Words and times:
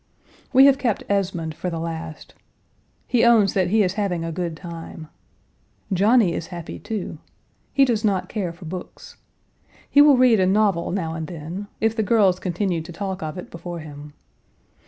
We 0.51 0.65
have 0.65 0.79
kept 0.79 1.03
Esmond 1.09 1.53
for 1.53 1.69
the 1.69 1.77
last. 1.77 2.33
He 3.05 3.23
owns 3.23 3.53
that 3.53 3.67
he 3.67 3.83
is 3.83 3.93
having 3.93 4.25
a 4.25 4.31
good 4.31 4.57
time. 4.57 5.09
Johnny 5.93 6.33
is 6.33 6.47
happy, 6.47 6.79
too. 6.79 7.19
He 7.71 7.85
does 7.85 8.03
not 8.03 8.27
care 8.27 8.51
for 8.51 8.65
books. 8.65 9.17
He 9.87 10.01
will 10.01 10.17
read 10.17 10.39
a 10.39 10.47
novel 10.47 10.89
now 10.91 11.13
and 11.13 11.27
then, 11.27 11.67
if 11.79 11.95
the 11.95 12.01
girls 12.01 12.39
continue 12.39 12.81
to 12.81 12.91
talk 12.91 13.21
of 13.21 13.37
it 13.37 13.51
before 13.51 13.77
him. 13.81 14.13